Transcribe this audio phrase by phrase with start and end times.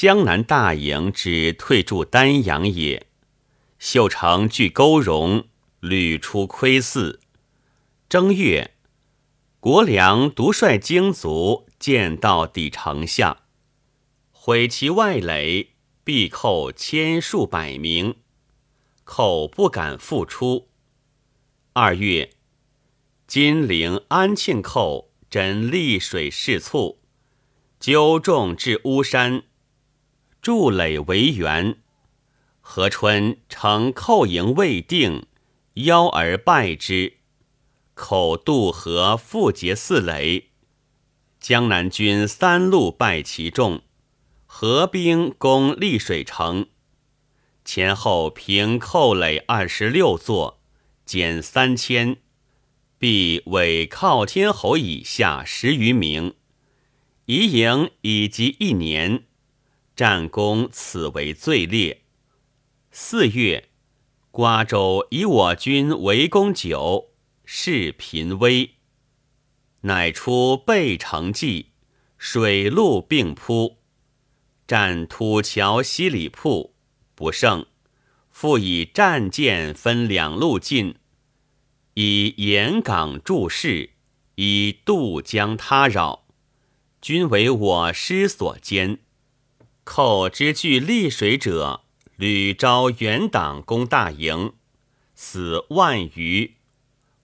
[0.00, 3.08] 江南大营之退驻丹阳也。
[3.78, 5.46] 秀成据勾荣，
[5.80, 7.18] 屡出窥伺。
[8.08, 8.76] 正月，
[9.58, 13.42] 国良独率精卒见到底城下，
[14.32, 18.14] 毁其外垒，必寇千数百名，
[19.04, 20.70] 寇不敢复出。
[21.74, 22.30] 二月，
[23.26, 27.02] 金陵安庆寇枕溧水势促，
[27.78, 29.42] 纠众至巫山。
[30.42, 31.76] 筑垒为援，
[32.62, 35.26] 何春乘寇营未定，
[35.74, 37.18] 邀而败之。
[37.92, 40.48] 口渡河复结四垒，
[41.38, 43.82] 江南军三路败其众，
[44.46, 46.68] 合兵攻溧水城，
[47.62, 50.62] 前后平寇垒二十六座，
[51.04, 52.16] 减三千，
[52.98, 56.34] 必伪靠天侯以下十余名，
[57.26, 59.24] 夷营以及一年。
[60.00, 62.04] 战功此为最烈。
[62.90, 63.68] 四月，
[64.30, 67.10] 瓜州以我军围攻久，
[67.44, 68.76] 势频危，
[69.82, 71.72] 乃出背城计，
[72.16, 73.76] 水陆并扑，
[74.66, 76.74] 战土桥西里铺，
[77.14, 77.66] 不胜，
[78.30, 80.94] 复以战舰分两路进，
[81.92, 83.90] 以沿港驻势，
[84.36, 86.24] 以渡江他扰，
[87.02, 89.00] 均为我师所歼。
[89.92, 91.80] 寇之据溧水者，
[92.14, 94.52] 屡招元党攻大营，
[95.16, 96.54] 死万余。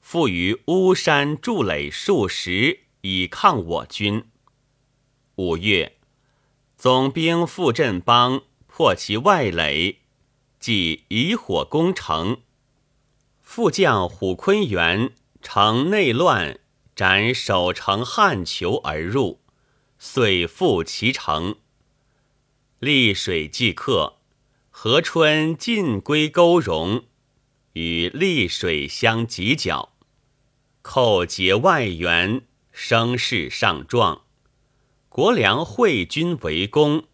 [0.01, 4.25] 复于巫山筑垒数十，以抗我军。
[5.37, 5.97] 五月，
[6.77, 10.01] 总兵傅振邦破其外垒，
[10.59, 12.39] 即以火攻城。
[13.43, 16.59] 副将虎坤元乘内乱，
[16.97, 19.39] 斩守城汉囚而入，
[20.01, 21.59] 遂复其城。
[22.79, 24.17] 丽水即克，
[24.69, 27.05] 河春尽归沟荣，
[27.73, 29.95] 与丽水相犄角。
[30.83, 34.25] 寇结外援，声势上壮。
[35.09, 37.05] 国梁会军围攻，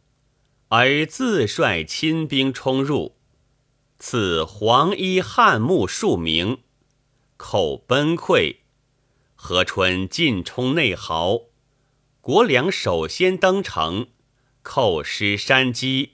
[0.66, 3.14] 而自率亲兵冲入，
[4.00, 6.58] 赐黄衣汉墓数名，
[7.36, 8.56] 寇崩溃。
[9.36, 11.42] 河春尽冲内壕，
[12.20, 14.08] 国梁首先登城。
[14.62, 16.12] 寇失山积。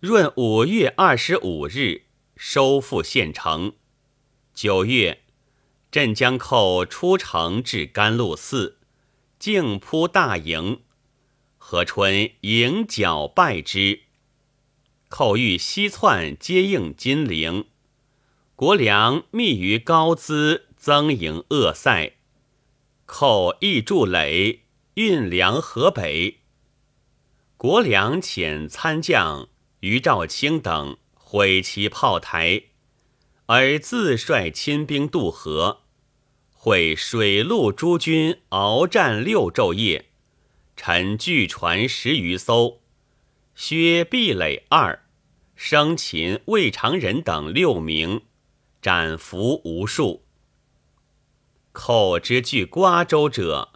[0.00, 2.02] 闰五月二十五日，
[2.36, 3.72] 收复县城。
[4.52, 5.22] 九月，
[5.90, 8.78] 镇江寇出城至甘露寺，
[9.38, 10.82] 径扑大营。
[11.56, 14.00] 何春迎剿败之。
[15.08, 17.66] 寇欲西窜接应金陵，
[18.54, 22.14] 国良密于高淄增营鄂塞。
[23.06, 24.64] 寇亦筑垒，
[24.94, 26.41] 运粮河北。
[27.62, 32.64] 国良遣参将于兆清等毁其炮台，
[33.46, 35.82] 而自率亲兵渡河，
[36.52, 40.06] 会水陆诸军鏖战六昼夜，
[40.74, 42.80] 沉巨船十余艘，
[43.54, 45.04] 削壁垒二，
[45.54, 48.22] 生擒魏长仁等六名，
[48.80, 50.24] 斩俘无数。
[51.70, 53.68] 寇之据瓜州者，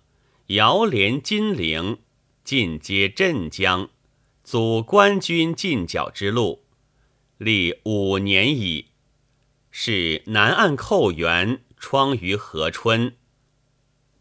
[0.49, 1.99] 遥连金陵。
[2.47, 3.91] 进接镇江，
[4.45, 6.63] 阻官军进剿之路，
[7.39, 8.87] 历五年矣。
[9.73, 13.17] 是南岸寇援，疮于河春。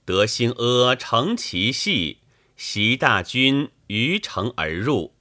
[0.06, 2.22] 德兴阿乘其隙，
[2.58, 5.14] 袭大军于城而入，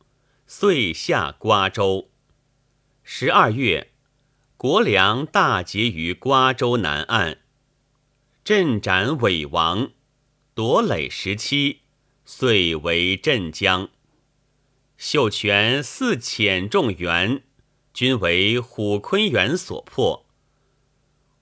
[0.46, 2.08] 遂下瓜州。
[3.02, 3.92] 十二月，
[4.56, 7.40] 国良大捷于瓜州南岸，
[8.42, 9.90] 镇斩伪王，
[10.54, 11.83] 夺垒十七。
[12.26, 13.90] 遂为镇江，
[14.96, 17.42] 秀全四遣众援，
[17.92, 20.24] 均为虎坤元所破。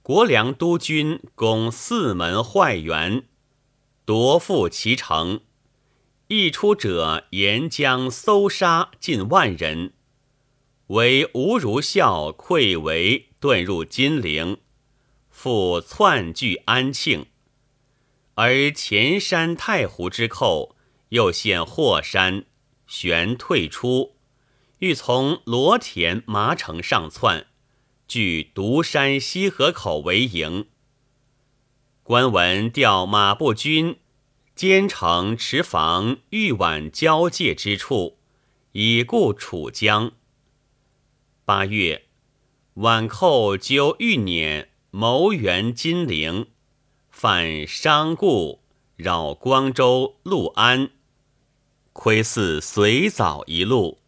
[0.03, 3.29] 国梁督军攻四门坏园，
[4.05, 5.43] 夺复其城。
[6.27, 9.93] 一出者沿江搜杀近万人，
[10.89, 14.59] 为吴如孝溃围遁入金陵，
[15.31, 17.27] 复窜据安庆。
[18.35, 20.72] 而前山太湖之寇
[21.13, 22.47] 又陷霍山，
[22.87, 24.17] 旋退出，
[24.79, 27.49] 欲从罗田麻城上窜，
[28.09, 30.69] 据独山西河口为营。
[32.03, 33.99] 官文调马步军
[34.55, 38.17] 兼程持防豫皖交界之处，
[38.73, 40.13] 以固楚江。
[41.45, 42.07] 八月，
[42.73, 46.47] 皖寇纠豫辇谋援金陵。
[47.11, 48.63] 犯商固，
[48.97, 50.91] 扰光州、陆安，
[51.93, 53.99] 窥似随早一路。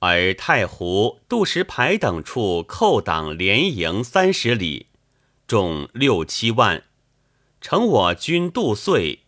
[0.00, 4.88] 而太湖、杜石牌等处扣党连营三十里，
[5.46, 6.84] 众六七万，
[7.60, 9.20] 乘我军渡遂，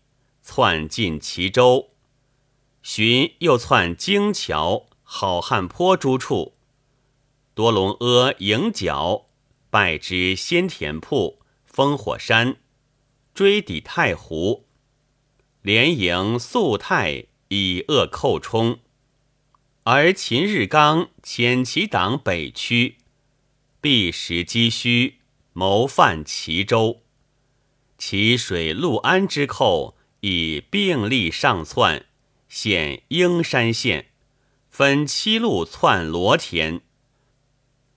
[0.42, 1.90] 窜进齐州。
[2.82, 6.54] 寻又窜京桥、好汉坡诸处，
[7.54, 9.26] 多隆阿迎角，
[9.70, 11.40] 败之先田铺、
[11.74, 12.58] 烽火山，
[13.32, 14.66] 追抵太湖，
[15.62, 18.80] 连营宿太以恶寇冲。
[19.84, 22.98] 而秦日刚遣其党北驱，
[23.80, 25.18] 避实积虚，
[25.52, 27.02] 谋犯齐州。
[27.96, 32.06] 其水陆安之寇以并力上窜，
[32.48, 34.08] 现英山县，
[34.68, 36.80] 分七路窜罗田。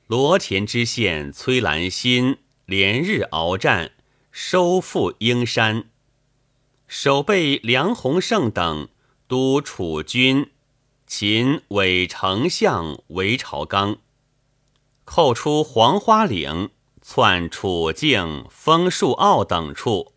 [0.07, 3.91] 罗田知县崔兰心连日鏖战，
[4.31, 5.89] 收复英山。
[6.87, 8.89] 守备梁鸿胜等
[9.29, 10.49] 督楚军。
[11.05, 13.97] 秦伪丞相韦朝纲，
[15.05, 16.71] 寇出黄花岭，
[17.03, 20.13] 窜楚境、枫树坳等处。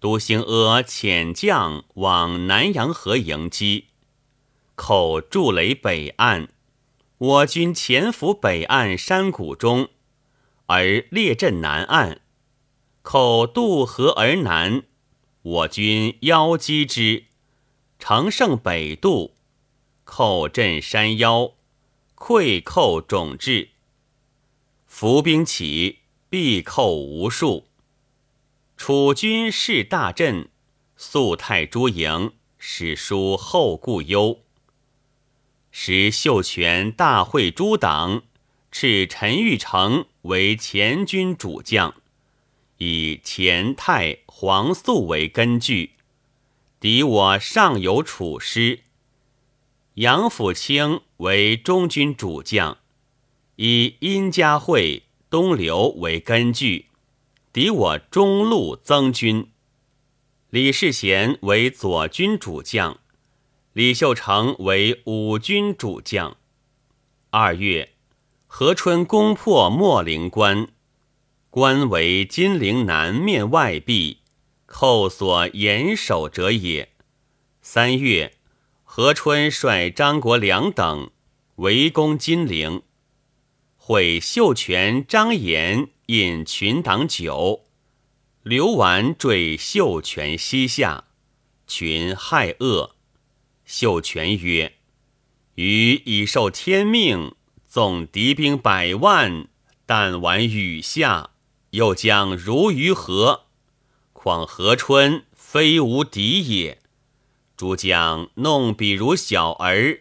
[0.00, 3.88] 都兴阿遣将往南阳河迎击，
[4.74, 6.48] 寇筑垒北岸，
[7.18, 9.90] 我军潜伏北岸山谷中，
[10.64, 12.22] 而列阵南岸。
[13.02, 14.84] 寇渡河而南，
[15.42, 17.24] 我军邀击之，
[17.98, 19.34] 乘胜北渡。
[20.04, 21.52] 寇镇山腰，
[22.14, 23.70] 溃寇种至。
[24.86, 25.98] 伏兵起，
[26.30, 27.68] 必寇无数。
[28.76, 30.48] 楚军势大振，
[30.96, 34.40] 肃太诸营，史书后顾忧。
[35.70, 38.22] 时秀全大会诸党，
[38.72, 41.94] 斥陈玉成为前军主将，
[42.78, 45.96] 以前太黄素为根据，
[46.80, 48.84] 敌我上有楚师。
[49.94, 52.78] 杨辅清为中军主将，
[53.56, 56.86] 以殷家会、东流为根据，
[57.52, 59.50] 敌我中路增军。
[60.50, 63.00] 李世贤为左军主将，
[63.72, 66.36] 李秀成为五军主将。
[67.30, 67.94] 二月，
[68.46, 70.68] 何春攻破秣陵关，
[71.50, 74.17] 关为金陵南面外壁，
[74.68, 76.92] 寇所严守者也。
[77.60, 78.34] 三月。
[78.90, 81.10] 何春率张国良等
[81.56, 82.82] 围攻金陵，
[83.76, 87.66] 会秀全、张延饮群党酒，
[88.42, 91.04] 刘完坠秀全膝下，
[91.66, 92.96] 群骇恶。
[93.66, 94.78] 秀全曰
[95.54, 97.34] ：“余已受天命，
[97.68, 99.46] 纵敌兵百万，
[99.84, 101.30] 但玩雨下，
[101.70, 103.47] 又将如于何？
[104.18, 106.82] 况何春非无敌也。”
[107.56, 110.00] 诸将弄彼如小儿，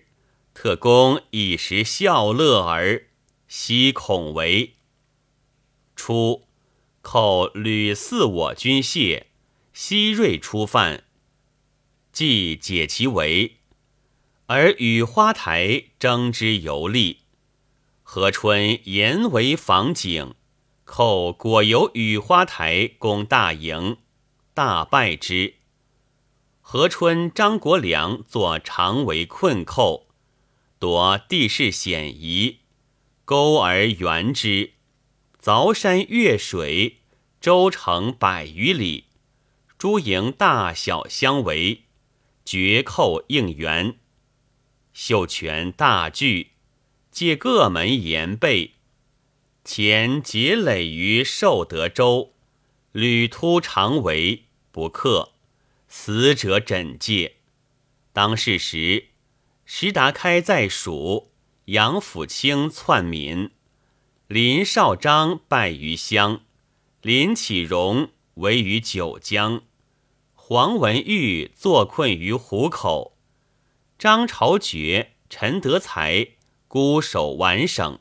[0.54, 3.08] 特供一时笑乐耳，
[3.48, 4.74] 悉恐为。
[5.96, 6.44] 初，
[7.02, 9.26] 寇屡肆我军械，
[9.74, 11.04] 西锐出犯，
[12.12, 13.58] 既解其围，
[14.48, 17.22] 而与花台争之游历。
[18.04, 20.36] 何春严为防警，
[20.86, 23.98] 寇果由雨花台攻大营，
[24.58, 25.54] 大败之。
[26.62, 30.08] 何春、张国良作长围困寇，
[30.80, 32.62] 夺地势险夷，
[33.24, 34.72] 沟而圆之，
[35.40, 37.02] 凿山越水，
[37.40, 39.04] 周成百余里，
[39.78, 41.84] 诸营大小相围，
[42.44, 44.00] 绝寇应援。
[44.92, 46.54] 秀全大惧，
[47.12, 48.72] 借各门严备，
[49.64, 52.34] 前结垒于寿德州，
[52.92, 54.46] 屡突长围，
[54.78, 55.32] 不克。
[55.88, 57.38] 死者枕藉。
[58.14, 59.08] 当世时，
[59.66, 61.32] 石达开在蜀，
[61.66, 63.50] 杨辅清篡民，
[64.28, 66.42] 林绍章败于襄，
[67.02, 69.64] 林启荣围于九江，
[70.36, 73.18] 黄文玉坐困于湖口，
[73.98, 76.34] 张朝觉、陈德才
[76.68, 77.98] 孤守皖省，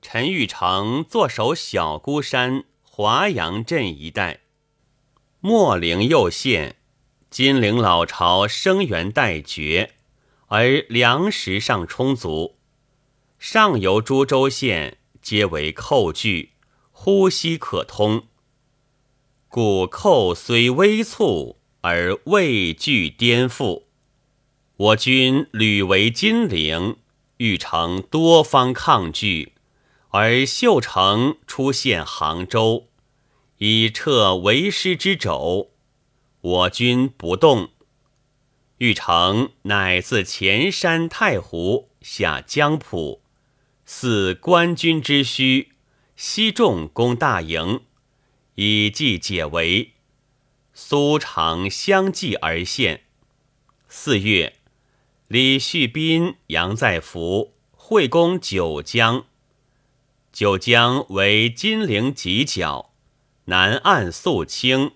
[0.00, 4.43] 陈玉成坐守小孤山、华阳镇一带。
[5.44, 6.76] 秣陵右县，
[7.28, 9.90] 金陵老巢生源待绝，
[10.46, 12.56] 而粮食尚充足。
[13.38, 16.52] 上游诸州县皆为寇据，
[16.92, 18.24] 呼吸可通。
[19.50, 23.82] 故寇虽微促，而畏惧颠覆。
[24.76, 26.96] 我军屡围金陵，
[27.36, 29.52] 欲成多方抗拒，
[30.08, 32.86] 而秀成出现杭州。
[33.66, 35.70] 以撤为师之肘，
[36.42, 37.70] 我军不动。
[38.76, 43.22] 玉成乃自前山太湖下江浦，
[43.86, 45.72] 似官军之需，
[46.14, 47.80] 西众攻大营，
[48.56, 49.92] 以计解围。
[50.74, 53.04] 苏常相继而陷。
[53.88, 54.56] 四月，
[55.26, 59.24] 李旭斌、杨再福会攻九江。
[60.30, 62.90] 九江为金陵犄角，
[63.46, 64.92] 南岸肃清，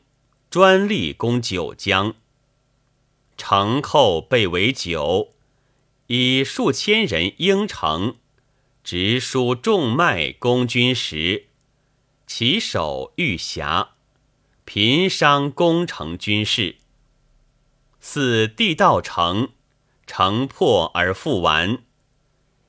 [0.48, 2.14] 专力攻九江。
[3.36, 5.34] 城寇被围九，
[6.06, 8.16] 以数千人应城，
[8.82, 11.48] 直输众脉攻军时，
[12.26, 13.90] 其守玉峡，
[14.64, 16.76] 频伤攻城军事。
[18.00, 19.50] 似地道城，
[20.06, 21.82] 城破而复完。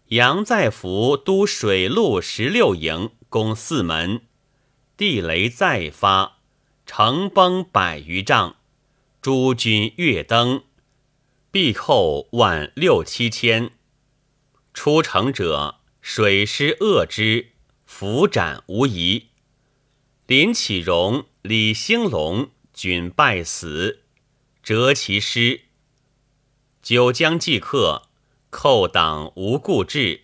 [0.07, 4.21] 杨再福督水陆十六营攻四门，
[4.99, 6.39] 地雷再发，
[6.85, 8.57] 城崩百余丈。
[9.21, 10.63] 诸军跃登，
[11.51, 13.71] 必寇万六七千。
[14.73, 17.51] 出城者，水师遏之，
[17.85, 19.27] 伏斩无疑。
[20.27, 24.01] 林启荣、李兴隆均败死，
[24.61, 25.61] 折其师。
[26.81, 28.01] 九江即克，
[28.49, 30.23] 寇党无故至。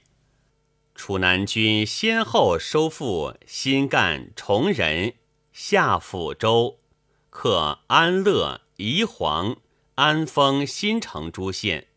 [0.95, 5.13] 楚南军先后收复新干、崇仁、
[5.53, 6.79] 下抚州，
[7.29, 8.61] 克安乐。
[8.77, 9.55] 宜黄、
[9.95, 11.87] 安丰、新城诸县，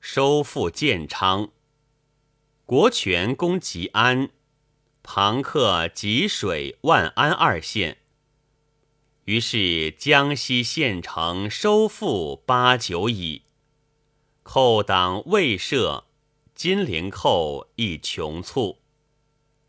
[0.00, 1.50] 收复建昌。
[2.66, 4.30] 国权攻吉安，
[5.04, 7.98] 庞克吉水、万安二县。
[9.26, 13.42] 于是江西县城收复八九矣。
[14.42, 16.07] 寇党未设，
[16.58, 18.78] 金陵寇亦穷促。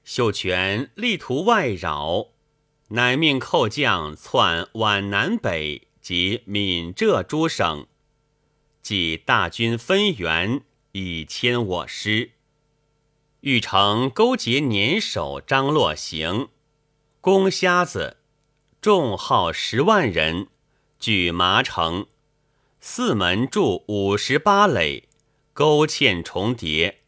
[0.03, 2.29] 秀全力图外扰，
[2.87, 5.87] 乃命寇将窜皖南北。
[6.01, 7.85] 及闽浙诸省，
[8.81, 12.31] 即大军分援以牵我师。
[13.41, 16.47] 欲成勾结年首张洛行，
[17.21, 18.17] 攻瞎子，
[18.81, 20.47] 众号十万人，
[20.99, 22.07] 据麻城。
[22.79, 25.08] 四门筑五十八垒，
[25.59, 27.01] 勾芡重叠，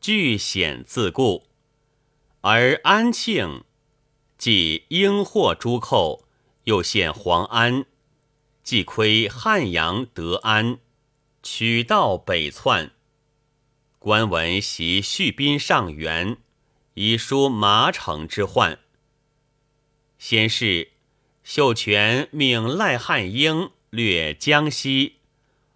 [0.00, 1.46] 据险自固。
[2.40, 3.62] 而安庆，
[4.36, 6.24] 即应获诸寇，
[6.64, 7.86] 又陷黄安。
[8.64, 10.80] 既亏汉阳、德安，
[11.44, 12.90] 取道北窜。
[14.00, 16.38] 官文袭续宾上元，
[16.94, 18.80] 以书马城之患。
[20.18, 20.90] 先是，
[21.44, 25.18] 秀全命赖汉英略江西，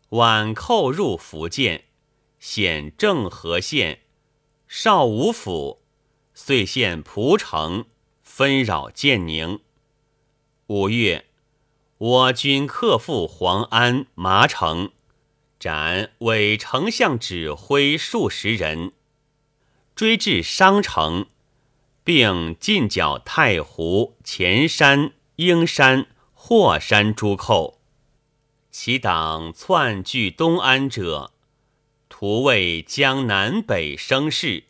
[0.08, 1.84] 晚寇入福建，
[2.48, 4.02] 显郑和县、
[4.68, 5.82] 邵武府，
[6.32, 7.86] 遂陷蒲城，
[8.22, 9.58] 纷扰建宁。
[10.68, 11.26] 五月。
[11.98, 14.92] 我军克复黄安、麻城，
[15.58, 18.92] 斩伪丞相指挥数十人，
[19.96, 21.26] 追至商城，
[22.04, 27.80] 并进剿太湖、潜山、英山、霍山诸寇。
[28.70, 31.32] 其党窜据东安者，
[32.18, 34.64] 图为江南北生事。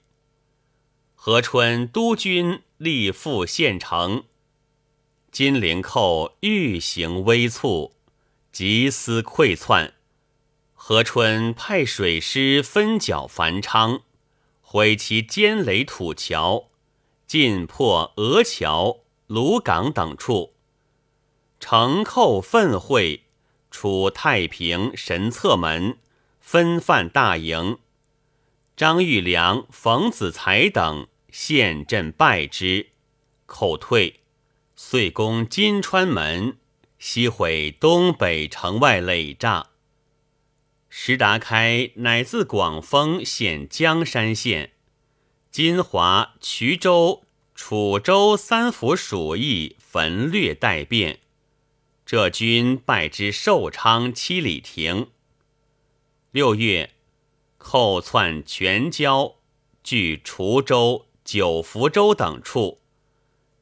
[1.15, 4.25] 何春督军力赴县城。
[5.31, 7.95] 金陵寇欲行危促，
[8.50, 9.95] 急思溃窜。
[10.75, 14.00] 何春派水师分剿繁昌，
[14.61, 16.71] 毁其坚垒土桥，
[17.29, 20.55] 尽破鹅桥、鲁港等处。
[21.61, 23.23] 城寇愤会，
[23.71, 25.99] 出太平、神策门，
[26.47, 27.79] 分犯大营。
[28.76, 32.91] 张玉良、冯子才等陷阵败之，
[33.47, 34.21] 寇退。
[34.76, 36.57] 遂攻金川门，
[37.00, 39.65] 西毁东北城外垒栅。
[40.88, 44.71] 石达开乃自广丰县江山县、
[45.50, 47.25] 金华、衢州、
[47.57, 51.19] 楚州三府属邑焚掠待变，
[52.05, 55.09] 浙军败之寿昌七里亭。
[56.37, 56.90] 六月，
[57.57, 59.37] 寇窜全椒，
[59.83, 62.83] 据滁州、九福州等处。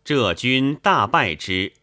[0.02, 1.74] 浙军大败之，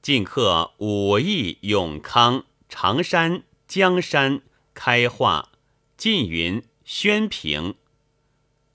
[0.00, 5.50] 进克武义、永康、常山、江山、开化、
[5.98, 7.74] 缙云、宣平，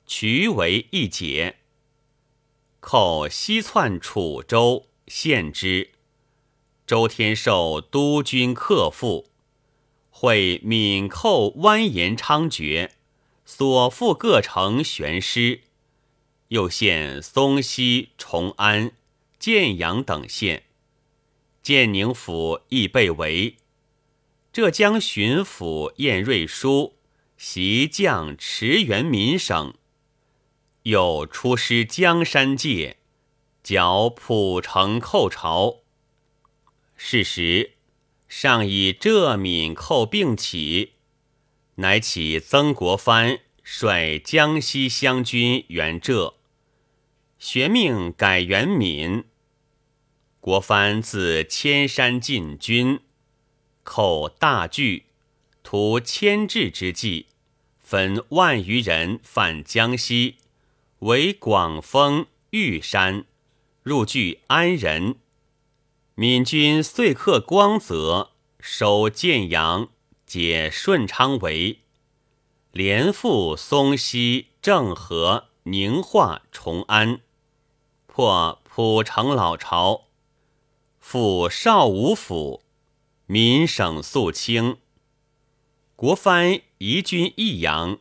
[0.06, 1.60] 渠为一解。
[2.82, 5.92] 寇西窜楚州，献之。
[6.86, 9.30] 周天寿督军克复，
[10.20, 12.90] 会闽寇蜿蜒猖獗，
[13.46, 15.62] 所附各城悬师。
[16.48, 18.94] 又现松溪、崇安、
[19.38, 20.64] 建阳等县，
[21.62, 23.58] 建宁府亦被围。
[24.52, 26.96] 浙江巡抚晏瑞书
[27.38, 29.76] 袭将驰援闽省，
[30.82, 32.98] 又出师江山界，
[33.62, 35.82] 剿蒲城寇朝。
[36.96, 37.77] 是时，
[38.28, 40.94] 上以浙闽寇并起，
[41.76, 46.36] 乃起曾国藩率江西湘军援浙，
[47.40, 49.24] 玄命改元闽。
[50.40, 53.00] 国藩自千山进军。
[53.84, 55.06] 寇大惧，
[55.64, 57.28] 图牵制之计，
[57.80, 60.36] 分万余人犯江西，
[61.00, 63.24] 围广丰、玉山，
[63.84, 65.16] 入据安仁。
[66.20, 69.90] 闽军遂克光泽，守建阳，
[70.26, 71.82] 解顺昌围，
[72.72, 77.22] 连复松溪、郑和、宁化、崇安，
[78.08, 80.06] 破蒲城老巢，
[81.00, 82.64] 复邵武府。
[83.28, 84.78] 民省肃清，
[85.96, 88.00] 国藩移军益阳，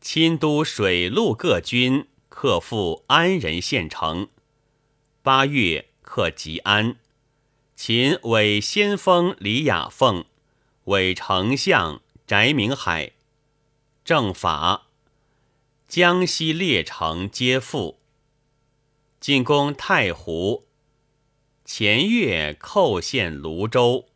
[0.00, 4.28] 亲都水陆各军克复安仁县城。
[5.20, 6.96] 八月克吉安，
[7.80, 10.24] 秦伪先锋李雅凤，
[10.86, 13.12] 伪丞相翟明海，
[14.04, 14.88] 正法
[15.86, 18.00] 江西列城皆复。
[19.20, 20.64] 进攻太湖，
[21.64, 24.08] 前月寇陷泸州。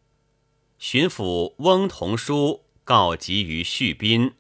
[0.81, 4.33] 巡抚翁同书告急于叙宾，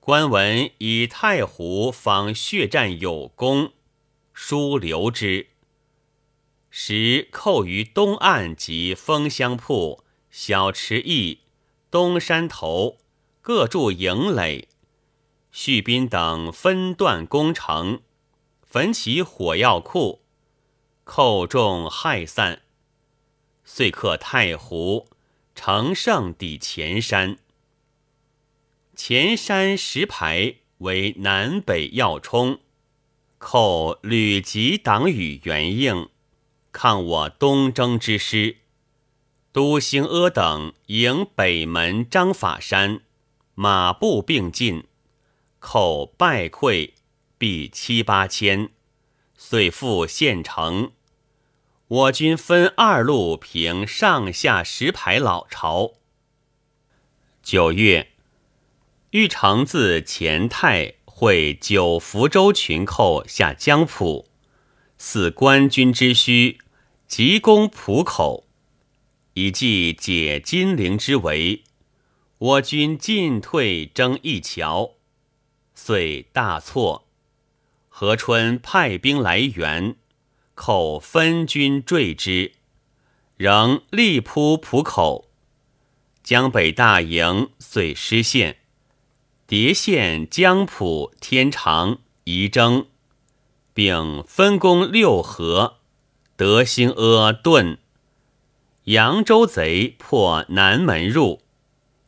[0.00, 3.72] 官文以太湖访血战有功，
[4.34, 5.46] 书留之。
[6.70, 11.40] 时寇于东岸及枫香铺、小池驿、
[11.90, 12.98] 东山头
[13.40, 14.68] 各筑营垒，
[15.50, 18.02] 叙宾等分段攻城，
[18.62, 20.22] 焚其火药库，
[21.04, 22.62] 寇众害散，
[23.64, 25.08] 遂克太湖。
[25.60, 27.36] 乘胜抵前山，
[28.94, 32.60] 前山石牌为南北要冲，
[33.38, 36.08] 寇屡集党羽援应，
[36.72, 38.58] 抗我东征之师。
[39.50, 43.00] 都兴阿等迎北门张法山，
[43.54, 44.84] 马步并进，
[45.58, 46.92] 寇败溃，
[47.38, 48.68] 必七八千，
[49.36, 50.92] 遂复县城。
[51.88, 55.94] 我军分二路平上下石牌老巢。
[57.42, 58.12] 九月，
[59.10, 64.27] 玉成自前泰会九福州群寇下江浦，
[64.98, 66.58] 似官军之需，
[67.06, 68.44] 急攻浦口，
[69.34, 71.62] 以计解金陵之围。
[72.38, 74.94] 我军进退争一桥，
[75.74, 77.06] 遂大错。
[77.88, 79.96] 何春派兵来援。
[80.54, 82.52] 寇分军坠之，
[83.36, 85.30] 仍力扑浦口，
[86.24, 88.56] 江北大营遂失陷。
[89.46, 92.88] 迭县、江浦、天长、宜征，
[93.78, 95.76] 并分攻六合，
[96.34, 97.78] 德兴阿顿。
[98.86, 101.42] 扬州贼破南门入，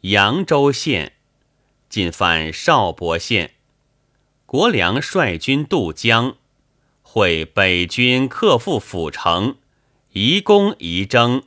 [0.01, 1.13] 扬州县，
[1.89, 3.53] 进犯邵伯县。
[4.47, 6.35] 国良率军渡江。
[7.03, 9.55] 会北军克复府城，
[10.11, 11.45] 移攻宜征，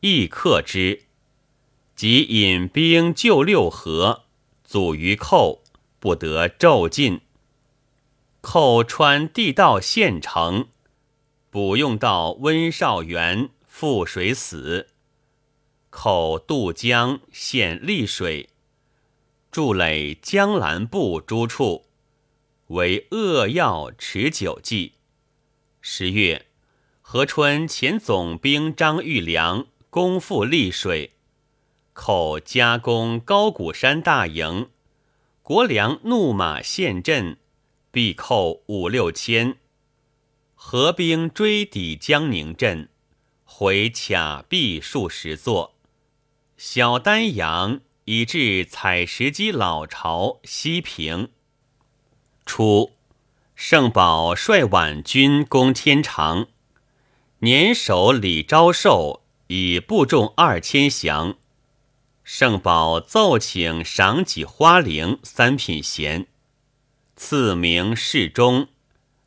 [0.00, 1.04] 亦克之。
[1.96, 4.24] 即引兵救六合，
[4.62, 5.62] 阻于寇，
[5.98, 7.22] 不得骤进。
[8.44, 10.68] 寇穿地道县城，
[11.48, 14.88] 补用到温少元覆水死。
[15.88, 18.50] 寇渡江陷溧水，
[19.50, 21.86] 筑垒江南部诸处。
[22.66, 24.92] 为扼要持久计。
[25.80, 26.44] 十月，
[27.00, 31.12] 河春前总兵张玉良攻复溧水，
[31.94, 34.68] 寇加攻高谷山大营，
[35.42, 37.38] 国良怒马陷阵，
[37.94, 39.56] 必扣五六千。
[40.56, 42.88] 合兵追抵江宁镇，
[43.44, 45.76] 回卡壁数十座。
[46.56, 51.30] 小丹阳以至采石矶老巢西平。
[52.44, 52.94] 初，
[53.54, 56.48] 圣保率皖军攻天长，
[57.38, 61.36] 年守李昭寿以部众二千降。
[62.24, 66.26] 圣保奏请赏给花翎三品衔，
[67.26, 68.68] 赐名侍中，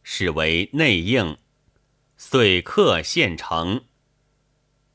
[0.03, 1.39] 使为内应，
[2.15, 3.86] 遂克县城。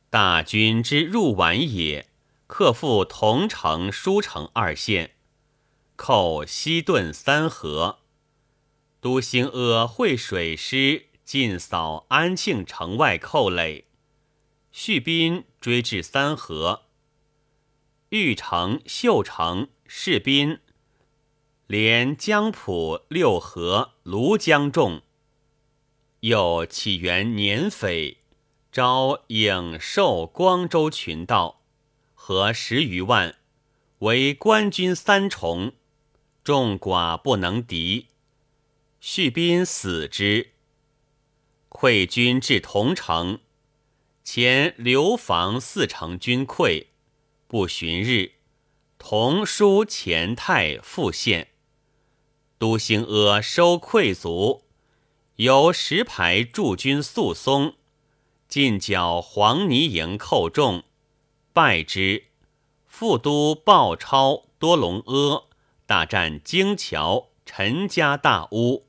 [0.09, 2.07] 大军之入皖也，
[2.47, 5.17] 克复桐城、舒城二县，
[5.97, 7.99] 寇西顿三河。
[9.01, 13.87] 都兴阿会水师尽扫安庆城外寇垒，
[14.71, 16.83] 续兵追至三河。
[18.11, 20.61] 玉城、秀城、士兵，
[21.73, 25.01] 连江浦、六合、庐江众。
[26.21, 28.19] 又起源年匪，
[28.71, 31.63] 招颍、寿、光州群盗，
[32.13, 33.37] 合十余万，
[34.01, 35.73] 为官军三重，
[36.45, 38.09] 众寡不能敌。
[39.01, 40.51] 续兵死之。
[41.71, 43.41] 溃军至桐城，
[44.23, 46.89] 前留防四城军溃，
[47.47, 48.33] 不旬日，
[48.99, 51.49] 同书前太复现。
[52.63, 54.63] 都兴阿收溃卒，
[55.35, 57.75] 由石牌驻军肃松，
[58.47, 60.85] 进剿黄泥营寇众，
[61.53, 62.27] 败之。
[62.87, 65.49] 副都鲍超、多隆阿
[65.87, 68.87] 大战京桥、陈家大屋。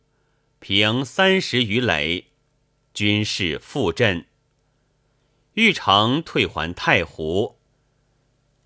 [0.59, 2.27] 平三十余垒，
[2.93, 4.27] 军士复振。
[5.55, 7.55] 玉成退还太湖，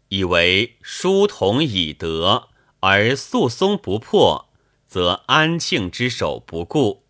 [0.09, 2.49] 以为书同已得，
[2.81, 4.46] 而肃松不破，
[4.97, 7.03] 则安庆之守不顾，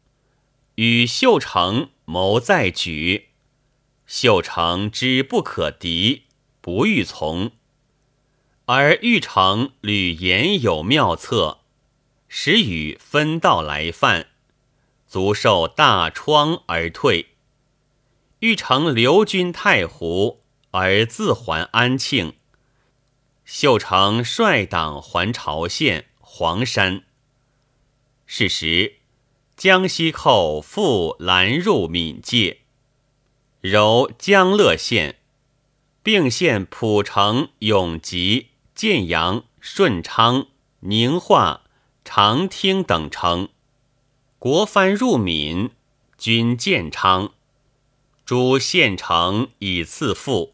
[0.76, 3.30] 与秀成谋再举。
[4.06, 6.24] 秀成知不可敌，
[6.60, 7.54] 不欲从。
[8.66, 11.60] 而玉成屡言有妙策，
[12.28, 14.32] 时与分道来犯。
[15.08, 17.28] 足受大疮而退，
[18.40, 22.34] 欲乘留军太湖而自还安庆。
[23.46, 27.07] 秀成率党还朝县黄山。
[28.30, 28.98] 是时，
[29.56, 32.58] 江西寇复拦入闽界，
[33.62, 35.20] 柔江乐县，
[36.04, 40.48] 并县蒲城、永吉、建阳、顺昌、
[40.82, 41.62] 宁化、
[42.04, 43.48] 长汀等城。
[44.38, 45.72] 国藩入闽，
[46.18, 47.32] 军建昌，
[48.26, 50.54] 诸县城以赐赋，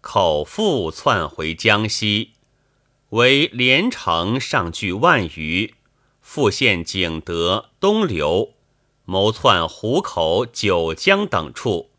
[0.00, 2.32] 口复窜回江西，
[3.10, 5.72] 为连城上据万余，
[6.32, 8.54] 复县景德、东流，
[9.04, 11.90] 谋窜湖口、九江等处。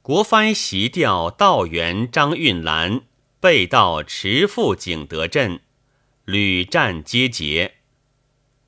[0.00, 3.02] 国藩袭调道员张运兰，
[3.40, 5.60] 被盗持赴景德镇，
[6.24, 7.74] 屡战皆捷。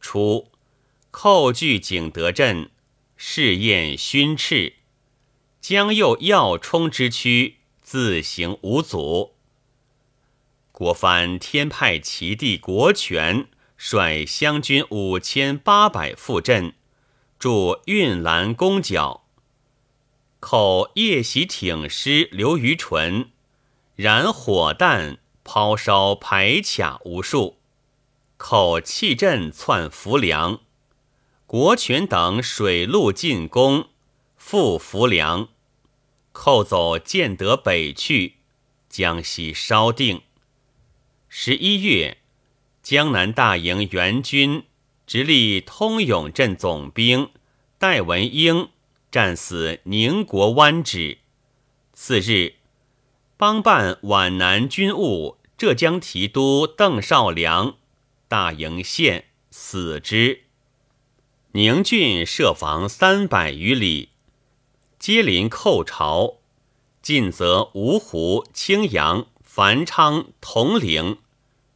[0.00, 0.48] 初。
[1.10, 2.68] 寇据景德镇，
[3.16, 4.74] 试验勋斥，
[5.62, 9.32] 将右要冲之区，自行无阻。
[10.72, 16.74] 国藩天派其弟国权率湘军五千八百赴阵，
[17.38, 19.24] 驻运兰攻角。
[20.40, 23.30] 寇夜袭挺师刘于纯，
[23.94, 27.58] 燃火弹，抛烧排卡无数。
[28.36, 30.60] 寇弃阵窜浮梁。
[31.46, 33.88] 国权等水陆进攻，
[34.36, 35.48] 复浮梁，
[36.32, 38.38] 寇走建德北去，
[38.88, 40.22] 江西稍定。
[41.28, 42.18] 十一月，
[42.88, 44.62] 江南大营援军
[45.08, 47.30] 直隶通永镇总兵
[47.78, 48.68] 戴文英
[49.10, 51.18] 战死宁国湾止。
[51.92, 52.54] 次日，
[53.36, 57.74] 帮办皖南军务浙江提督邓绍良
[58.28, 60.44] 大营县死之。
[61.54, 64.10] 宁郡设防三百余里，
[65.00, 66.36] 接邻寇巢；
[67.02, 71.16] 近则芜湖、青阳、繁昌、铜陵；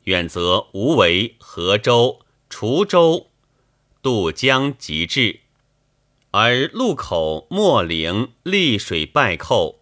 [0.05, 3.29] 远则无为、河州、滁州，
[4.03, 5.41] 渡江即至。
[6.31, 9.81] 而路口秣陵、溧水败寇，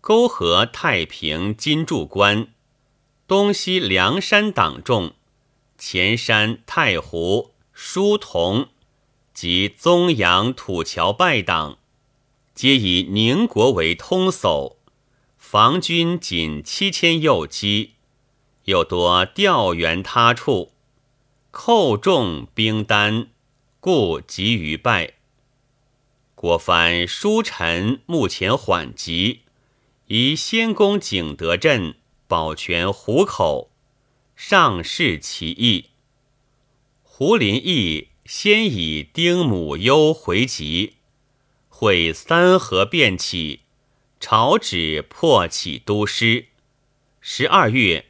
[0.00, 2.48] 沟河太平、金柱关，
[3.26, 5.12] 东西梁山党众，
[5.76, 8.68] 前山、太湖、书同。
[9.34, 11.76] 及宗阳、土桥败党，
[12.54, 14.76] 皆以宁国为通叟，
[15.36, 17.95] 防军仅七千右击，
[18.66, 20.70] 又多调援他处，
[21.50, 23.30] 寇众兵单，
[23.80, 25.14] 故急于败。
[26.36, 29.40] 国藩书臣目前缓急，
[30.06, 31.96] 宜先攻景德镇，
[32.28, 33.70] 保全湖口，
[34.36, 35.86] 上示其意。
[37.02, 38.10] 胡林翼。
[38.28, 40.94] 先以丁母忧回籍，
[41.68, 43.60] 会三河变起，
[44.18, 46.46] 朝旨破起都师。
[47.20, 48.05] 十二月，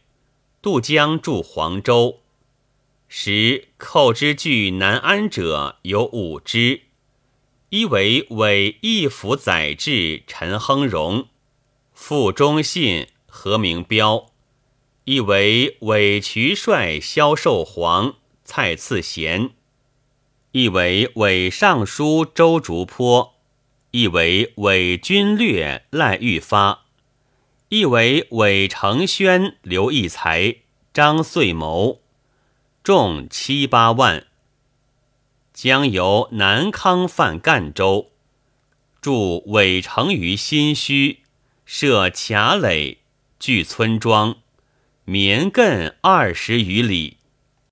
[0.67, 2.23] 渡江驻黄州。
[3.07, 6.81] 时寇之据南安者有五支，
[7.69, 11.29] 一为伪义府宰制陈亨荣，
[11.95, 14.33] 副忠信何明彪；
[15.05, 19.51] 一为伪渠帅萧寿煌、蔡次贤。
[20.51, 23.37] 一为伪尚书周竹坡，
[23.93, 26.86] 一为伪军略赖玉发，
[27.69, 30.57] 亦为韦承宣、刘义才、
[30.93, 32.01] 张遂谋，
[32.85, 34.27] 众七八万。
[35.53, 38.13] 将由南康犯赣州，
[39.01, 41.19] 驻韦城于新墟，
[41.65, 42.99] 设卡垒，
[43.41, 44.37] 据村庄，
[45.05, 47.16] 绵亘二十余里。